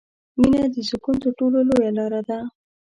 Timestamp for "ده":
2.27-2.37